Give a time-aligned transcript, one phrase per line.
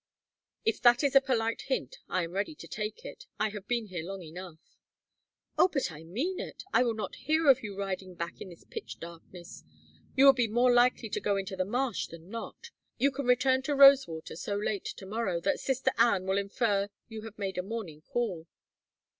[0.65, 3.27] "If that is a polite hint, I am ready to take it.
[3.39, 4.57] I have been here long enough."
[5.59, 6.63] "Oh, but I mean it.
[6.73, 9.63] I will not hear of you riding back in this pitch darkness.
[10.15, 12.71] You would be more likely to go into the marsh than not.
[12.97, 17.21] You can return to Rosewater so late to morrow that Sister Ann will infer you
[17.21, 18.47] have made a morning call."